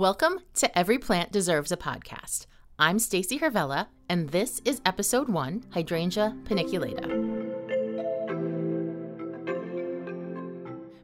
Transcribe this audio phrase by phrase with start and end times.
[0.00, 2.46] Welcome to Every Plant Deserves a Podcast.
[2.78, 7.06] I'm Stacey Hirvela, and this is episode one Hydrangea paniculata.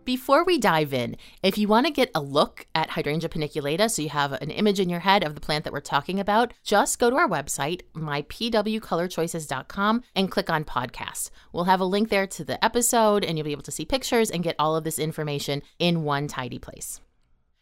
[0.07, 4.01] Before we dive in, if you want to get a look at Hydrangea paniculata so
[4.01, 6.99] you have an image in your head of the plant that we're talking about, just
[6.99, 11.29] go to our website, mypwcolorchoices.com, and click on podcasts.
[11.53, 14.31] We'll have a link there to the episode, and you'll be able to see pictures
[14.31, 17.03] and get all of this information in one tidy place.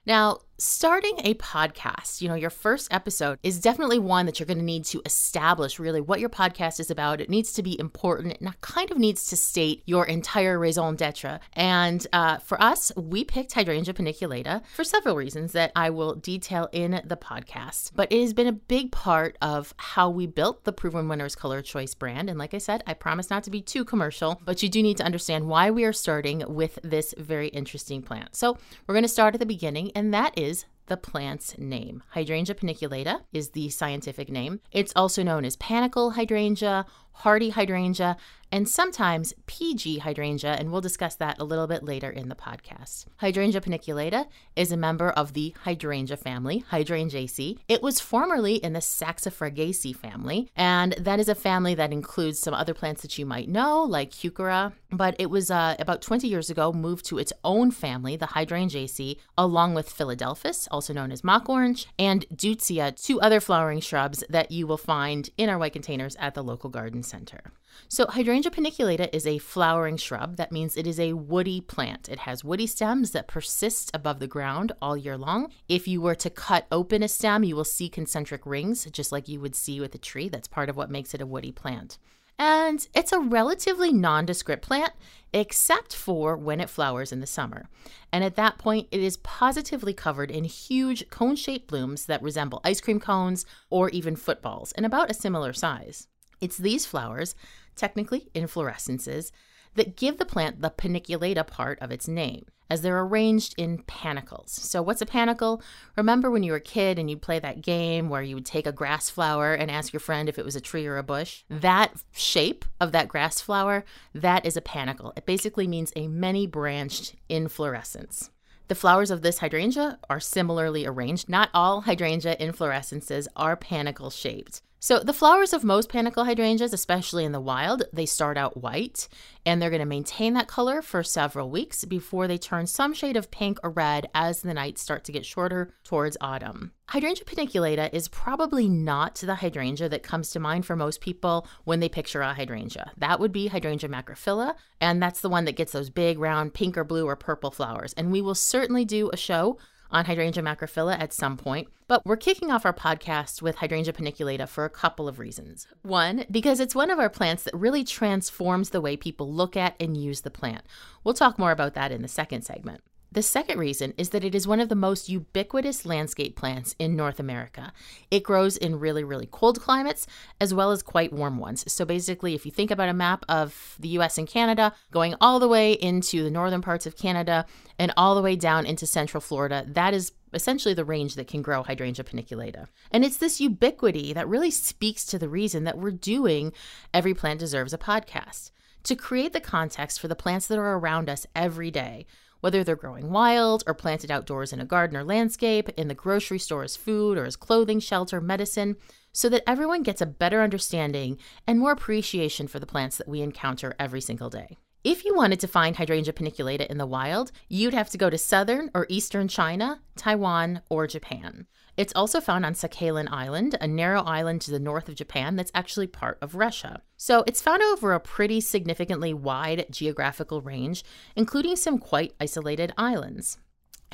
[0.07, 4.59] Now, starting a podcast, you know, your first episode is definitely one that you're going
[4.59, 7.21] to need to establish really what your podcast is about.
[7.21, 10.97] It needs to be important and it kind of needs to state your entire raison
[10.97, 11.41] d'etre.
[11.55, 16.69] And uh, for us, we picked Hydrangea paniculata for several reasons that I will detail
[16.73, 17.91] in the podcast.
[17.95, 21.63] But it has been a big part of how we built the Proven Winners Color
[21.63, 22.31] Choice brand.
[22.31, 24.99] And like I said, I promise not to be too commercial, but you do need
[24.99, 28.37] to understand why we are starting with this very interesting plant.
[28.37, 30.54] So we're going to start at the beginning, and that is
[30.87, 32.03] the plant's name.
[32.11, 34.61] Hydrangea paniculata is the scientific name.
[34.73, 38.17] It's also known as panicle hydrangea, hardy hydrangea,
[38.55, 43.07] and sometimes PG hydrangea, and we'll discuss that a little bit later in the podcast.
[43.17, 47.59] Hydrangea paniculata is a member of the hydrangea family, Hydrangeaceae.
[47.67, 52.55] It was formerly in the Saxifragaceae family, and that is a family that includes some
[52.55, 56.51] other plants that you might know, like Heuchera, but it was uh, about 20 years
[56.51, 61.49] ago moved to its own family, the Hydrangeaceae, along with Philadelphus, also known as mock
[61.49, 66.15] orange, and Deutzia, two other flowering shrubs that you will find in our white containers
[66.17, 67.53] at the local garden center.
[67.89, 70.37] So, Hydrangea paniculata is a flowering shrub.
[70.37, 72.09] That means it is a woody plant.
[72.09, 75.53] It has woody stems that persist above the ground all year long.
[75.69, 79.29] If you were to cut open a stem, you will see concentric rings, just like
[79.29, 80.29] you would see with a tree.
[80.29, 81.99] That's part of what makes it a woody plant.
[82.39, 84.93] And it's a relatively nondescript plant,
[85.33, 87.69] except for when it flowers in the summer.
[88.13, 92.61] And at that point, it is positively covered in huge cone shaped blooms that resemble
[92.65, 96.09] ice cream cones or even footballs, and about a similar size.
[96.41, 97.35] It's these flowers,
[97.77, 99.33] technically inflorescences,
[99.75, 104.51] that give the plant the paniculata part of its name, as they're arranged in panicles.
[104.51, 105.63] So, what's a panicle?
[105.97, 108.67] Remember when you were a kid and you'd play that game where you would take
[108.67, 111.43] a grass flower and ask your friend if it was a tree or a bush?
[111.51, 115.13] That shape of that grass flower, that is a panicle.
[115.17, 118.31] It basically means a many branched inflorescence.
[118.69, 121.29] The flowers of this hydrangea are similarly arranged.
[121.29, 124.63] Not all hydrangea inflorescences are panicle shaped.
[124.85, 129.09] So, the flowers of most panicle hydrangeas, especially in the wild, they start out white
[129.47, 133.17] and they're going to maintain that color for several weeks before they turn some shade
[133.17, 136.73] of pink or red as the nights start to get shorter towards autumn.
[136.91, 141.81] Hydrangea paniculata is probably not the hydrangea that comes to mind for most people when
[141.81, 142.93] they picture a hydrangea.
[142.99, 146.77] That would be Hydrangea macrophylla, and that's the one that gets those big round pink
[146.77, 147.95] or blue or purple flowers.
[147.95, 149.57] And we will certainly do a show
[149.91, 154.49] on Hydrangea macrophylla at some point, but we're kicking off our podcast with Hydrangea paniculata
[154.49, 155.67] for a couple of reasons.
[155.83, 159.77] One, because it's one of our plants that really transforms the way people look at
[159.81, 160.63] and use the plant.
[161.03, 162.81] We'll talk more about that in the second segment.
[163.15, 166.97] The second reason is that it is one of the most ubiquitous landscape plants in
[166.97, 167.73] North America.
[168.11, 170.09] It grows in really, really cold climates
[170.41, 171.65] as well as quite warm ones.
[171.73, 175.39] So basically, if you think about a map of the US and Canada, going all
[175.39, 177.47] the way into the northern parts of Canada
[177.79, 181.41] and all the way down into central Florida, that is essentially the range that can
[181.41, 182.67] grow Hydrangea paniculata.
[182.91, 186.53] And it's this ubiquity that really speaks to the reason that we're doing
[186.93, 188.51] Every Plant Deserves a podcast
[188.83, 192.07] to create the context for the plants that are around us every day
[192.45, 196.39] whether they're growing wild or planted outdoors in a garden or landscape, in the grocery
[196.39, 198.77] store as food or as clothing, shelter, medicine,
[199.13, 201.17] so that everyone gets a better understanding
[201.47, 204.59] and more appreciation for the plants that we encounter every single day.
[204.85, 208.19] If you wanted to find Hydrangea paniculata in the wild, you'd have to go to
[208.19, 211.47] southern or eastern China, Taiwan, or Japan.
[211.75, 215.51] It's also found on Sakhalin Island, a narrow island to the north of Japan that's
[215.55, 216.83] actually part of Russia.
[216.99, 220.85] So it's found over a pretty significantly wide geographical range,
[221.17, 223.39] including some quite isolated islands.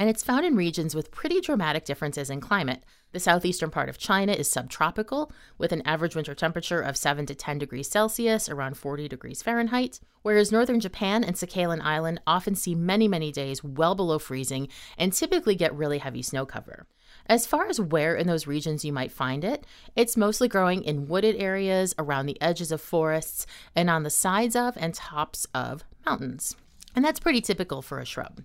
[0.01, 2.85] And it's found in regions with pretty dramatic differences in climate.
[3.13, 7.35] The southeastern part of China is subtropical, with an average winter temperature of 7 to
[7.35, 12.75] 10 degrees Celsius, around 40 degrees Fahrenheit, whereas northern Japan and Sakhalin Island often see
[12.75, 16.87] many, many days well below freezing and typically get really heavy snow cover.
[17.27, 19.67] As far as where in those regions you might find it,
[19.97, 23.47] it's mostly growing in wooded areas, around the edges of forests,
[23.77, 26.57] and on the sides of and tops of mountains.
[26.97, 28.41] And that's pretty typical for a shrub.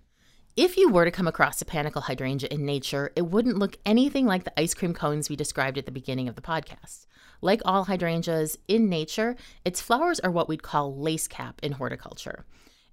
[0.58, 4.26] If you were to come across a panicle hydrangea in nature, it wouldn't look anything
[4.26, 7.08] like the ice cream cones we described at the beginning of the podcast.
[7.42, 9.36] Like all hydrangeas in nature,
[9.66, 12.46] its flowers are what we'd call lace cap in horticulture.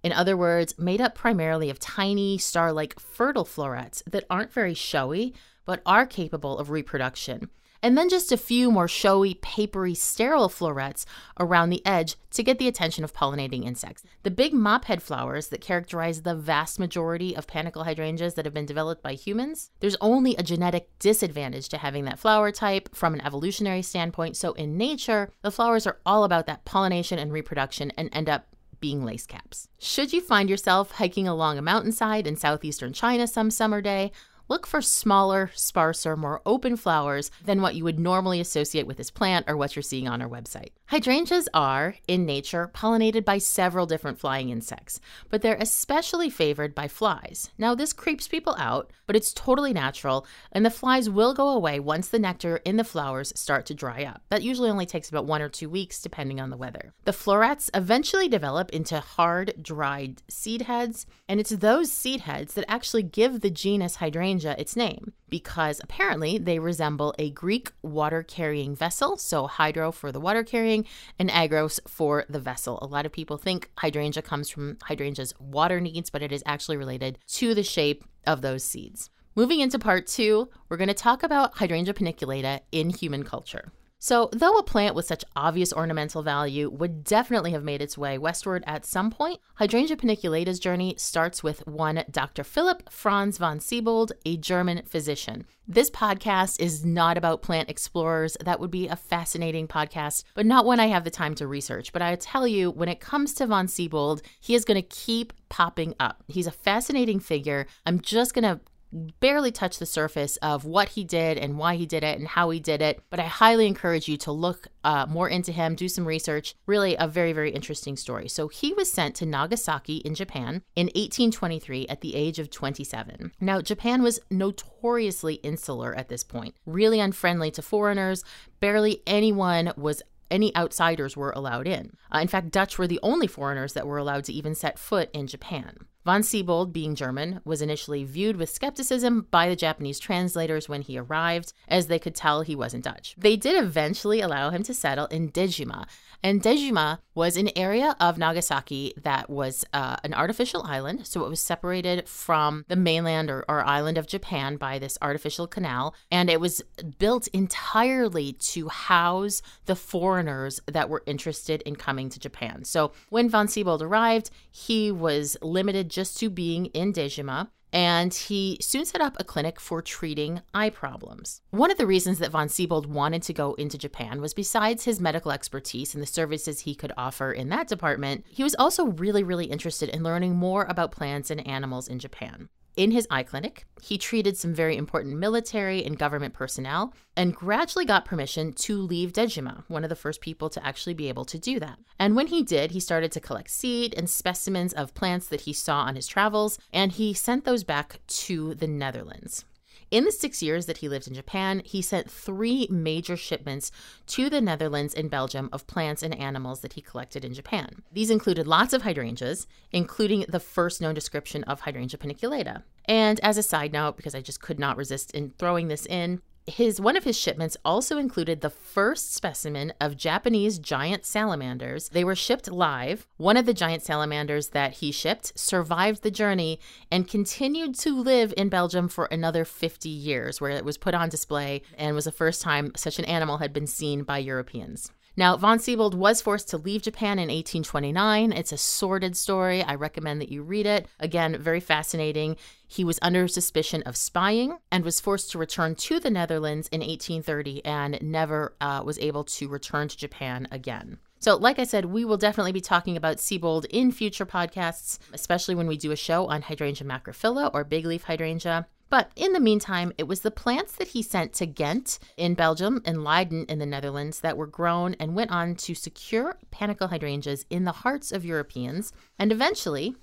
[0.03, 4.75] In other words, made up primarily of tiny, star like fertile florets that aren't very
[4.75, 5.33] showy,
[5.65, 7.49] but are capable of reproduction
[7.83, 11.05] and then just a few more showy, papery, sterile florets
[11.39, 14.05] around the edge to get the attention of pollinating insects.
[14.23, 18.67] The big mophead flowers that characterize the vast majority of panicle hydrangeas that have been
[18.67, 23.21] developed by humans, there's only a genetic disadvantage to having that flower type from an
[23.23, 24.37] evolutionary standpoint.
[24.37, 28.47] So in nature, the flowers are all about that pollination and reproduction and end up
[28.83, 29.69] being lace caps.
[29.79, 34.13] Should you find yourself hiking along a mountainside in southeastern China some summer day,
[34.49, 39.11] look for smaller, sparser, more open flowers than what you would normally associate with this
[39.11, 40.71] plant or what you're seeing on our website.
[40.93, 45.01] Hydrangeas are, in nature, pollinated by several different flying insects,
[45.31, 47.49] but they're especially favored by flies.
[47.57, 51.81] Now, this creeps people out, but it's totally natural, and the flies will go away
[51.81, 54.21] once the nectar in the flowers start to dry up.
[54.29, 56.93] That usually only takes about one or two weeks, depending on the weather.
[57.07, 62.71] The florets eventually develop into hard, dried seed heads, and it's those seed heads that
[62.71, 68.77] actually give the genus Hydrangea its name, because apparently they resemble a Greek water carrying
[68.77, 70.85] vessel, so hydro for the water carrying
[71.19, 72.79] and agros for the vessel.
[72.83, 76.77] A lot of people think hydrangea comes from hydrangea's water needs, but it is actually
[76.77, 79.09] related to the shape of those seeds.
[79.35, 83.73] Moving into part two, we're going to talk about hydrangea paniculata in human culture.
[84.05, 88.19] So, though a plant with such obvious ornamental value would definitely have made its way
[88.19, 92.43] westward at some point, Hydrangea paniculata's journey starts with one Dr.
[92.43, 95.47] Philipp Franz von Siebold, a German physician.
[95.69, 98.37] This podcast is not about plant explorers.
[98.45, 101.93] That would be a fascinating podcast, but not one I have the time to research.
[101.93, 105.33] But I tell you, when it comes to von Siebold, he is going to keep
[105.49, 106.25] popping up.
[106.27, 107.69] He's a fascinating figure.
[107.87, 108.61] I'm just going to
[108.93, 112.51] barely touch the surface of what he did and why he did it and how
[112.51, 113.03] he did it.
[113.11, 116.55] But I highly encourage you to look uh, more into him, do some research.
[116.67, 118.29] Really, a very, very interesting story.
[118.29, 123.33] So, he was sent to Nagasaki in Japan in 1823 at the age of 27.
[123.41, 128.25] Now, Japan was notoriously insular at this point, really unfriendly to foreigners.
[128.61, 130.03] Barely anyone was
[130.33, 131.93] any outsiders were allowed in.
[132.13, 135.11] Uh, in fact, Dutch were the only foreigners that were allowed to even set foot
[135.13, 135.77] in Japan.
[136.05, 140.99] Von Siebold, being German, was initially viewed with skepticism by the Japanese translators when he
[140.99, 143.15] arrived, as they could tell he wasn't Dutch.
[143.17, 145.87] They did eventually allow him to settle in Dejima,
[146.23, 151.07] and Dejima was an area of Nagasaki that was uh, an artificial island.
[151.07, 155.47] So it was separated from the mainland or, or island of Japan by this artificial
[155.47, 155.95] canal.
[156.11, 156.63] And it was
[156.99, 162.65] built entirely to house the foreigners that were interested in coming to Japan.
[162.65, 168.59] So when von Siebold arrived, he was limited just to being in Dejima and he
[168.61, 171.41] soon set up a clinic for treating eye problems.
[171.51, 175.01] One of the reasons that von Siebold wanted to go into Japan was besides his
[175.01, 179.23] medical expertise and the services he could offer in that department, he was also really,
[179.23, 182.49] really interested in learning more about plants and animals in Japan.
[182.75, 187.85] In his eye clinic, he treated some very important military and government personnel and gradually
[187.85, 191.39] got permission to leave Dejima, one of the first people to actually be able to
[191.39, 191.79] do that.
[191.99, 195.53] And when he did, he started to collect seed and specimens of plants that he
[195.53, 199.45] saw on his travels, and he sent those back to the Netherlands.
[199.93, 203.71] In the six years that he lived in Japan, he sent three major shipments
[204.07, 207.83] to the Netherlands and Belgium of plants and animals that he collected in Japan.
[207.93, 212.63] These included lots of hydrangeas, including the first known description of Hydrangea paniculata.
[212.87, 216.23] And as a side note, because I just could not resist in throwing this in,
[216.47, 221.89] his one of his shipments also included the first specimen of Japanese giant salamanders.
[221.91, 223.07] They were shipped live.
[223.17, 226.59] One of the giant salamanders that he shipped survived the journey
[226.91, 231.09] and continued to live in Belgium for another 50 years, where it was put on
[231.09, 234.91] display and was the first time such an animal had been seen by Europeans.
[235.17, 238.33] Now, von Siebold was forced to leave Japan in 1829.
[238.33, 239.63] It's a sordid story.
[239.63, 240.87] I recommend that you read it.
[240.99, 242.37] Again, very fascinating.
[242.67, 246.81] He was under suspicion of spying and was forced to return to the Netherlands in
[246.81, 250.99] 1830 and never uh, was able to return to Japan again.
[251.19, 255.55] So, like I said, we will definitely be talking about Siebold in future podcasts, especially
[255.55, 258.67] when we do a show on Hydrangea macrophylla or big leaf hydrangea.
[258.93, 262.83] But in the meantime, it was the plants that he sent to Ghent in Belgium
[262.85, 267.47] and Leiden in the Netherlands that were grown and went on to secure panicle hydrangeas
[267.49, 269.97] in the hearts of Europeans and eventually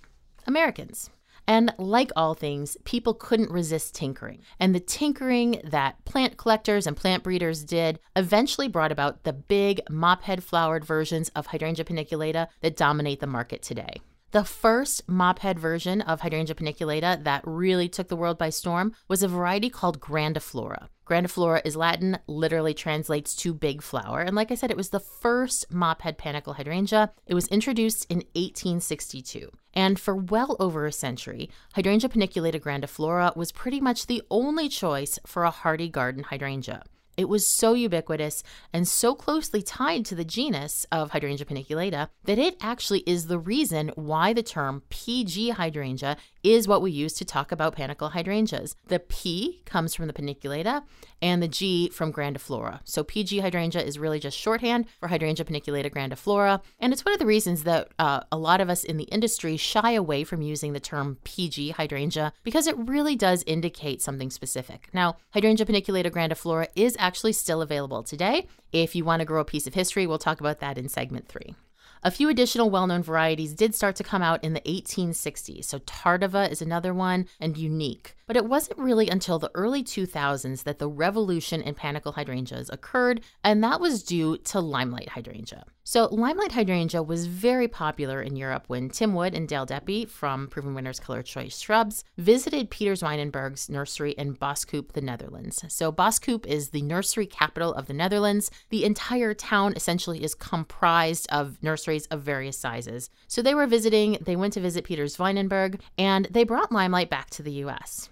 [0.47, 1.11] Americans.
[1.45, 4.41] And like all things, people couldn't resist tinkering.
[4.59, 9.81] And the tinkering that plant collectors and plant breeders did eventually brought about the big
[9.87, 14.01] mophead flowered versions of Hydrangea paniculata that dominate the market today.
[14.31, 19.23] The first mophead version of Hydrangea paniculata that really took the world by storm was
[19.23, 20.87] a variety called Grandiflora.
[21.03, 24.21] Grandiflora is Latin, literally translates to big flower.
[24.21, 27.11] And like I said, it was the first mophead panicle hydrangea.
[27.25, 29.49] It was introduced in 1862.
[29.73, 35.17] And for well over a century, Hydrangea paniculata grandiflora was pretty much the only choice
[35.25, 36.83] for a hardy garden hydrangea.
[37.19, 42.39] It was so ubiquitous and so closely tied to the genus of Hydrangea paniculata that
[42.39, 47.25] it actually is the reason why the term PG hydrangea is what we use to
[47.25, 48.77] talk about panicle hydrangeas.
[48.87, 50.83] The P comes from the paniculata
[51.21, 52.79] and the G from grandiflora.
[52.85, 57.19] So PG hydrangea is really just shorthand for Hydrangea paniculata grandiflora, and it's one of
[57.19, 60.71] the reasons that uh, a lot of us in the industry shy away from using
[60.71, 64.87] the term PG hydrangea because it really does indicate something specific.
[64.93, 68.47] Now, Hydrangea paniculata grandiflora is actually still available today.
[68.71, 71.27] If you want to grow a piece of history, we'll talk about that in segment
[71.27, 71.55] three.
[72.01, 75.65] A few additional well known varieties did start to come out in the 1860s.
[75.65, 78.15] So Tardiva is another one, and Unique.
[78.25, 83.21] But it wasn't really until the early 2000s that the revolution in panicle hydrangeas occurred,
[83.43, 85.65] and that was due to limelight hydrangea.
[85.83, 90.47] So, limelight hydrangea was very popular in Europe when Tim Wood and Dale Deppe from
[90.47, 95.63] Proven Winners Color Choice Shrubs visited Pieter Zwijnenburg's nursery in Boskoop, the Netherlands.
[95.67, 98.51] So, Boskoop is the nursery capital of the Netherlands.
[98.69, 103.09] The entire town essentially is comprised of nurseries of various sizes.
[103.27, 107.31] So, they were visiting, they went to visit Pieter Zwijnenburg, and they brought limelight back
[107.31, 108.09] to the US.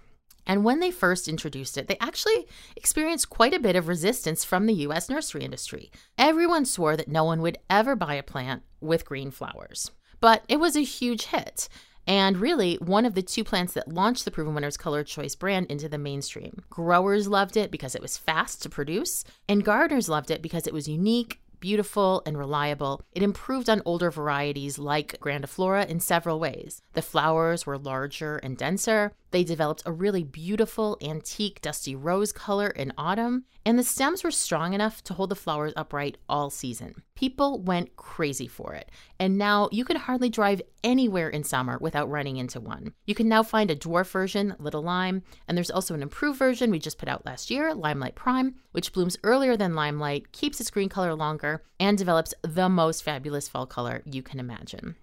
[0.48, 4.64] And when they first introduced it, they actually experienced quite a bit of resistance from
[4.64, 5.92] the US nursery industry.
[6.16, 9.90] Everyone swore that no one would ever buy a plant with green flowers.
[10.20, 11.68] But it was a huge hit.
[12.06, 15.66] And really, one of the two plants that launched the Proven Winners Color Choice brand
[15.66, 16.62] into the mainstream.
[16.70, 20.72] Growers loved it because it was fast to produce, and gardeners loved it because it
[20.72, 23.02] was unique, beautiful and reliable.
[23.12, 26.80] It improved on older varieties like grandiflora in several ways.
[26.94, 29.12] The flowers were larger and denser.
[29.30, 34.30] They developed a really beautiful antique dusty rose color in autumn, and the stems were
[34.30, 37.02] strong enough to hold the flowers upright all season.
[37.14, 42.08] People went crazy for it, and now you can hardly drive anywhere in summer without
[42.08, 42.94] running into one.
[43.06, 46.70] You can now find a dwarf version, Little Lime, and there's also an improved version
[46.70, 50.70] we just put out last year, Limelight Prime, which blooms earlier than Limelight, keeps its
[50.70, 54.96] green color longer, and develops the most fabulous fall color you can imagine.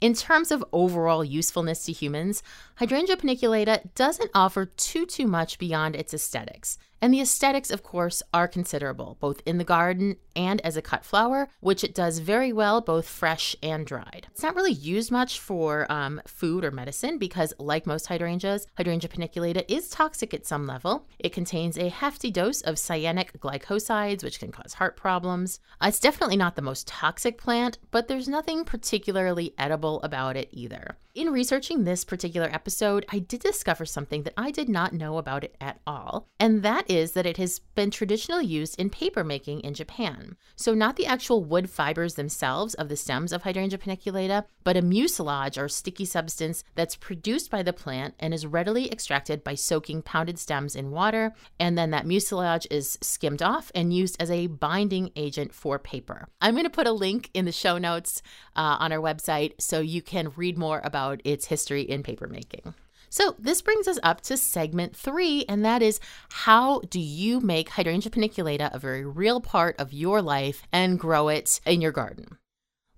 [0.00, 2.42] In terms of overall usefulness to humans,
[2.76, 6.78] Hydrangea paniculata doesn't offer too too much beyond its aesthetics.
[7.02, 11.04] And the aesthetics, of course, are considerable, both in the garden and as a cut
[11.04, 14.26] flower, which it does very well both fresh and dried.
[14.30, 19.10] It's not really used much for um, food or medicine because, like most hydrangeas, Hydrangea
[19.10, 21.06] paniculata is toxic at some level.
[21.18, 25.60] It contains a hefty dose of cyanic glycosides, which can cause heart problems.
[25.80, 30.48] Uh, it's definitely not the most toxic plant, but there's nothing particularly edible about it
[30.52, 30.96] either.
[31.14, 35.42] In researching this particular episode, I did discover something that I did not know about
[35.42, 39.60] it at all, and that is that it has been traditionally used in paper making
[39.60, 40.36] in Japan.
[40.56, 44.82] So, not the actual wood fibers themselves of the stems of Hydrangea paniculata, but a
[44.82, 50.02] mucilage or sticky substance that's produced by the plant and is readily extracted by soaking
[50.02, 54.48] pounded stems in water, and then that mucilage is skimmed off and used as a
[54.48, 56.26] binding agent for paper.
[56.40, 58.20] I'm going to put a link in the show notes
[58.56, 62.74] uh, on our website so you can read more about its history in papermaking.
[63.12, 65.98] So, this brings us up to segment three, and that is
[66.30, 71.26] how do you make hydrangea paniculata a very real part of your life and grow
[71.26, 72.38] it in your garden?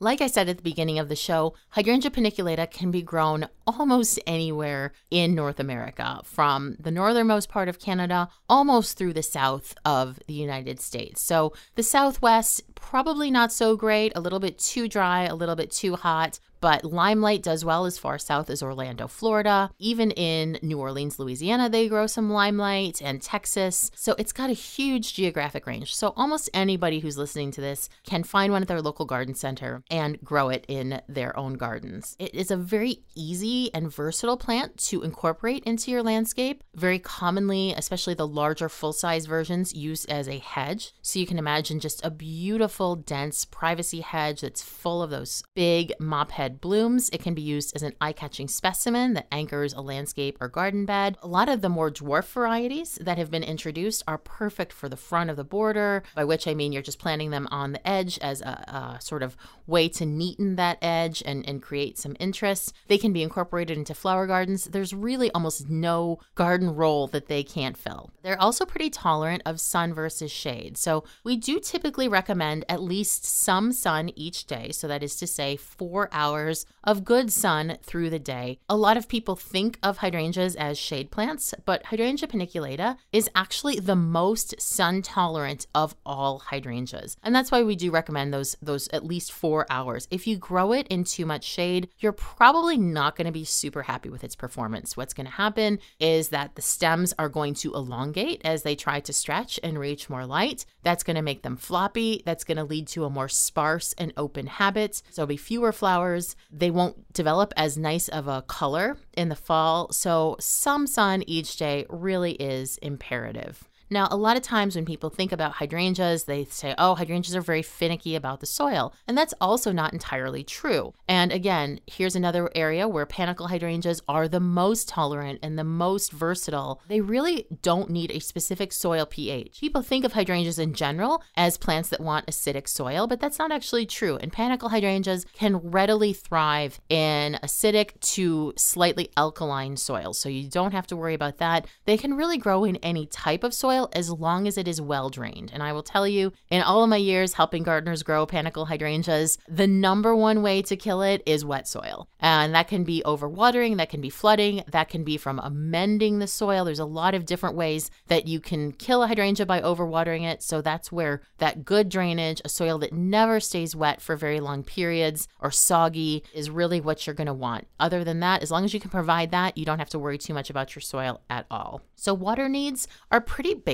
[0.00, 4.18] Like I said at the beginning of the show, hydrangea paniculata can be grown almost
[4.26, 10.18] anywhere in North America, from the northernmost part of Canada almost through the south of
[10.26, 11.22] the United States.
[11.22, 15.70] So, the southwest, probably not so great, a little bit too dry, a little bit
[15.70, 19.70] too hot, but limelight does well as far south as Orlando, Florida.
[19.80, 23.90] Even in New Orleans, Louisiana, they grow some limelight and Texas.
[23.96, 25.92] So it's got a huge geographic range.
[25.92, 29.82] So almost anybody who's listening to this can find one at their local garden center
[29.90, 32.16] and grow it in their own gardens.
[32.20, 36.62] It is a very easy and versatile plant to incorporate into your landscape.
[36.76, 40.92] Very commonly, especially the larger full size versions, used as a hedge.
[41.02, 45.92] So you can imagine just a beautiful, dense privacy hedge that's full of those big
[45.98, 47.08] mop head blooms.
[47.10, 50.84] It can be used as an eye catching specimen that anchors a landscape or garden
[50.84, 51.16] bed.
[51.22, 54.96] A lot of the more dwarf varieties that have been introduced are perfect for the
[54.96, 58.18] front of the border, by which I mean you're just planting them on the edge
[58.18, 62.72] as a, a sort of way to neaten that edge and, and create some interest.
[62.88, 64.64] They can be incorporated into flower gardens.
[64.64, 68.10] There's really almost no garden role that they can't fill.
[68.22, 70.76] They're also pretty tolerant of sun versus shade.
[70.76, 74.70] So we do typically recommend at least some sun each day.
[74.72, 78.58] So that is to say, four hours hours of good sun through the day.
[78.68, 83.78] A lot of people think of hydrangeas as shade plants, but Hydrangea paniculata is actually
[83.78, 87.16] the most sun tolerant of all hydrangeas.
[87.22, 90.08] And that's why we do recommend those those at least 4 hours.
[90.10, 93.82] If you grow it in too much shade, you're probably not going to be super
[93.82, 94.96] happy with its performance.
[94.96, 99.00] What's going to happen is that the stems are going to elongate as they try
[99.00, 100.64] to stretch and reach more light.
[100.82, 102.22] That's going to make them floppy.
[102.26, 104.96] That's going to lead to a more sparse and open habit.
[104.96, 106.31] So, there'll be fewer flowers.
[106.50, 109.92] They won't develop as nice of a color in the fall.
[109.92, 113.68] So, some sun each day really is imperative.
[113.92, 117.42] Now, a lot of times when people think about hydrangeas, they say, oh, hydrangeas are
[117.42, 118.94] very finicky about the soil.
[119.06, 120.94] And that's also not entirely true.
[121.06, 126.10] And again, here's another area where panicle hydrangeas are the most tolerant and the most
[126.10, 126.80] versatile.
[126.88, 129.60] They really don't need a specific soil pH.
[129.60, 133.52] People think of hydrangeas in general as plants that want acidic soil, but that's not
[133.52, 134.16] actually true.
[134.16, 140.14] And panicle hydrangeas can readily thrive in acidic to slightly alkaline soil.
[140.14, 141.66] So you don't have to worry about that.
[141.84, 144.80] They can really grow in any type of soil soil as long as it is
[144.80, 145.50] well drained.
[145.52, 149.38] And I will tell you, in all of my years helping gardeners grow panicle hydrangeas,
[149.48, 152.08] the number one way to kill it is wet soil.
[152.20, 156.26] And that can be overwatering, that can be flooding, that can be from amending the
[156.26, 156.64] soil.
[156.64, 160.42] There's a lot of different ways that you can kill a hydrangea by overwatering it.
[160.42, 164.62] So that's where that good drainage, a soil that never stays wet for very long
[164.62, 167.66] periods or soggy, is really what you're going to want.
[167.80, 170.18] Other than that, as long as you can provide that, you don't have to worry
[170.18, 171.82] too much about your soil at all.
[171.96, 173.71] So, water needs are pretty basic,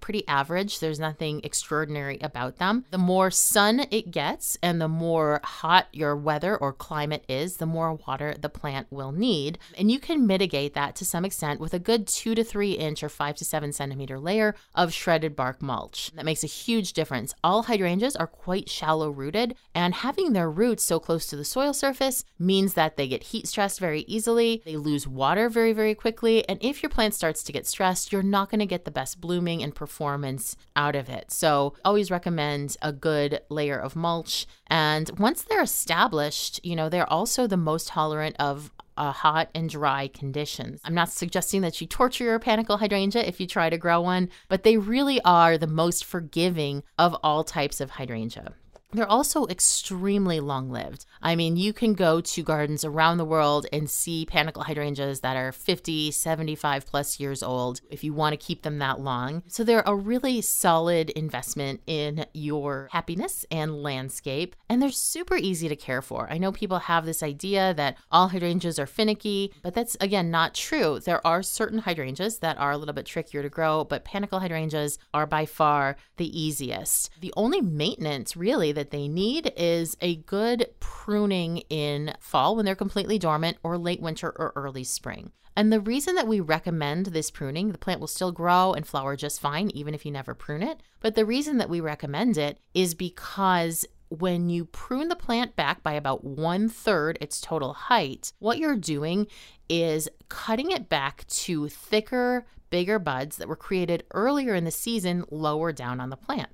[0.00, 0.80] pretty average.
[0.80, 2.84] There's nothing extraordinary about them.
[2.90, 7.66] The more sun it gets and the more hot your weather or climate is, the
[7.66, 9.58] more water the plant will need.
[9.76, 13.02] And you can mitigate that to some extent with a good two to three inch
[13.02, 16.10] or five to seven centimeter layer of shredded bark mulch.
[16.14, 17.34] That makes a huge difference.
[17.44, 21.72] All hydrangeas are quite shallow rooted, and having their roots so close to the soil
[21.72, 26.48] surface means that they get heat stressed very easily, they lose water very, very quickly,
[26.48, 29.20] and if your plant starts to get stressed, you're not going to get the best
[29.38, 31.30] blooming and performance out of it.
[31.30, 34.46] So, always recommend a good layer of mulch.
[34.66, 39.70] And once they're established, you know, they're also the most tolerant of uh, hot and
[39.70, 40.80] dry conditions.
[40.84, 44.28] I'm not suggesting that you torture your panicle hydrangea if you try to grow one,
[44.48, 48.54] but they really are the most forgiving of all types of hydrangea.
[48.92, 51.04] They're also extremely long lived.
[51.20, 55.36] I mean, you can go to gardens around the world and see panicle hydrangeas that
[55.36, 59.42] are 50, 75 plus years old if you want to keep them that long.
[59.46, 64.56] So they're a really solid investment in your happiness and landscape.
[64.70, 66.26] And they're super easy to care for.
[66.30, 70.54] I know people have this idea that all hydrangeas are finicky, but that's again not
[70.54, 70.98] true.
[70.98, 74.98] There are certain hydrangeas that are a little bit trickier to grow, but panicle hydrangeas
[75.12, 77.10] are by far the easiest.
[77.20, 82.76] The only maintenance really that they need is a good pruning in fall when they're
[82.76, 85.32] completely dormant or late winter or early spring.
[85.56, 89.16] And the reason that we recommend this pruning, the plant will still grow and flower
[89.16, 90.80] just fine, even if you never prune it.
[91.00, 95.82] But the reason that we recommend it is because when you prune the plant back
[95.82, 99.26] by about one third its total height, what you're doing
[99.68, 105.24] is cutting it back to thicker, bigger buds that were created earlier in the season
[105.28, 106.50] lower down on the plant.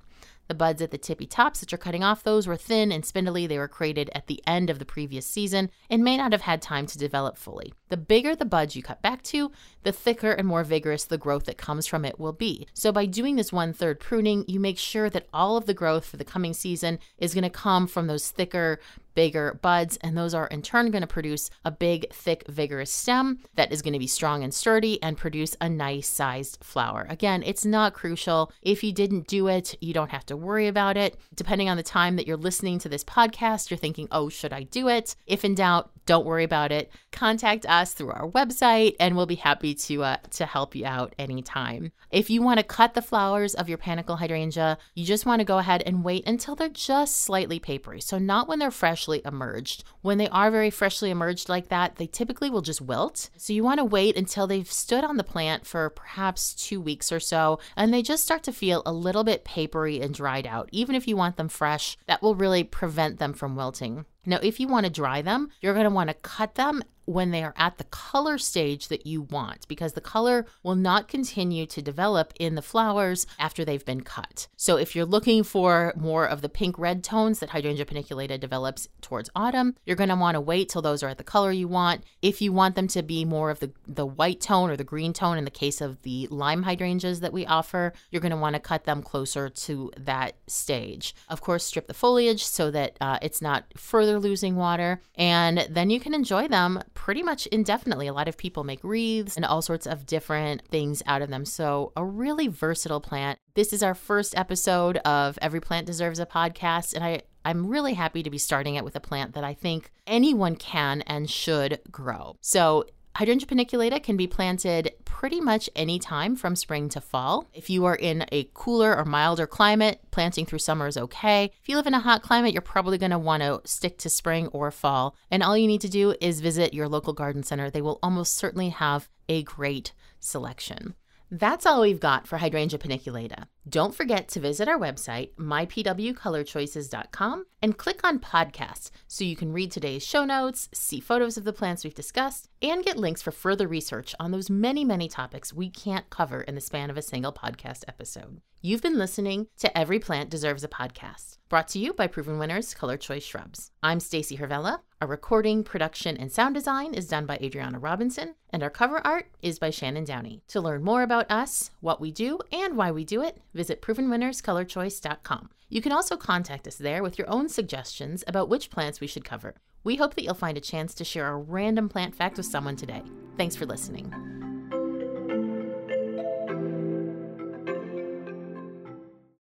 [0.47, 3.47] The buds at the tippy tops that you're cutting off, those were thin and spindly.
[3.47, 6.61] They were created at the end of the previous season and may not have had
[6.61, 7.73] time to develop fully.
[7.89, 9.51] The bigger the buds you cut back to,
[9.83, 12.67] the thicker and more vigorous the growth that comes from it will be.
[12.73, 16.05] So, by doing this one third pruning, you make sure that all of the growth
[16.05, 18.79] for the coming season is going to come from those thicker,
[19.15, 23.39] bigger buds, and those are in turn going to produce a big, thick, vigorous stem
[23.55, 27.07] that is going to be strong and sturdy and produce a nice sized flower.
[27.09, 28.51] Again, it's not crucial.
[28.61, 31.17] If you didn't do it, you don't have to worry about it.
[31.33, 34.63] Depending on the time that you're listening to this podcast, you're thinking, oh, should I
[34.63, 35.15] do it?
[35.25, 36.91] If in doubt, don't worry about it.
[37.11, 41.13] Contact us through our website and we'll be happy to uh, to help you out
[41.17, 41.91] anytime.
[42.11, 45.45] If you want to cut the flowers of your panicle hydrangea, you just want to
[45.45, 48.01] go ahead and wait until they're just slightly papery.
[48.01, 49.83] So not when they're freshly emerged.
[50.01, 53.29] When they are very freshly emerged like that, they typically will just wilt.
[53.37, 57.11] So you want to wait until they've stood on the plant for perhaps 2 weeks
[57.11, 60.69] or so and they just start to feel a little bit papery and dried out.
[60.71, 64.05] Even if you want them fresh, that will really prevent them from wilting.
[64.25, 67.31] Now, if you want to dry them, you're going to want to cut them when
[67.31, 71.65] they are at the color stage that you want because the color will not continue
[71.65, 74.47] to develop in the flowers after they've been cut.
[74.55, 78.87] So if you're looking for more of the pink red tones that Hydrangea paniculata develops
[79.01, 81.67] towards autumn, you're going to want to wait till those are at the color you
[81.67, 82.03] want.
[82.21, 85.13] If you want them to be more of the, the white tone or the green
[85.13, 88.55] tone in the case of the lime hydrangeas that we offer, you're going to want
[88.55, 91.15] to cut them closer to that stage.
[91.29, 95.89] Of course, strip the foliage so that uh, it's not further losing water, and then
[95.89, 98.07] you can enjoy them pretty much indefinitely.
[98.07, 101.45] A lot of people make wreaths and all sorts of different things out of them.
[101.45, 103.37] So, a really versatile plant.
[103.53, 107.93] This is our first episode of Every Plant Deserves a Podcast, and I I'm really
[107.93, 111.79] happy to be starting it with a plant that I think anyone can and should
[111.91, 112.37] grow.
[112.41, 117.47] So, Hydrangea paniculata can be planted pretty much any time from spring to fall.
[117.53, 121.51] If you are in a cooler or milder climate, planting through summer is okay.
[121.61, 124.09] If you live in a hot climate, you're probably going to want to stick to
[124.09, 125.15] spring or fall.
[125.31, 127.69] And all you need to do is visit your local garden center.
[127.69, 130.93] They will almost certainly have a great selection.
[131.31, 133.45] That's all we've got for Hydrangea paniculata.
[133.67, 139.71] Don't forget to visit our website, mypwcolorchoices.com, and click on podcasts so you can read
[139.71, 143.67] today's show notes, see photos of the plants we've discussed, and get links for further
[143.67, 147.33] research on those many, many topics we can't cover in the span of a single
[147.33, 148.39] podcast episode.
[148.61, 152.73] You've been listening to Every Plant Deserves a Podcast, brought to you by Proven Winners
[152.73, 153.69] Color Choice Shrubs.
[153.83, 154.79] I'm Stacey Hirvela.
[155.01, 159.27] Our recording, production, and sound design is done by Adriana Robinson, and our cover art
[159.43, 160.41] is by Shannon Downey.
[160.47, 165.49] To learn more about us, what we do, and why we do it, visit provenwinnerscolorchoice.com.
[165.69, 169.25] You can also contact us there with your own suggestions about which plants we should
[169.25, 169.55] cover.
[169.83, 172.75] We hope that you'll find a chance to share a random plant fact with someone
[172.75, 173.01] today.
[173.37, 174.44] Thanks for listening.